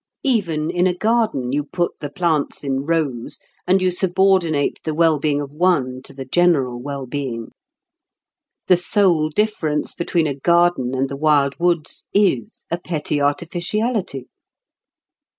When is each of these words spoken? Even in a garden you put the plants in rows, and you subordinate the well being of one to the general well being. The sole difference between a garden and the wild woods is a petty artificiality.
Even 0.23 0.71
in 0.71 0.87
a 0.87 0.95
garden 0.95 1.51
you 1.51 1.63
put 1.63 1.99
the 1.99 2.09
plants 2.09 2.63
in 2.63 2.87
rows, 2.87 3.37
and 3.67 3.83
you 3.83 3.91
subordinate 3.91 4.79
the 4.83 4.95
well 4.95 5.19
being 5.19 5.39
of 5.39 5.51
one 5.51 6.01
to 6.03 6.11
the 6.11 6.25
general 6.25 6.81
well 6.81 7.05
being. 7.05 7.49
The 8.65 8.77
sole 8.77 9.29
difference 9.29 9.93
between 9.93 10.25
a 10.25 10.33
garden 10.33 10.95
and 10.95 11.07
the 11.07 11.15
wild 11.17 11.53
woods 11.59 12.07
is 12.15 12.65
a 12.71 12.79
petty 12.79 13.21
artificiality. 13.21 14.25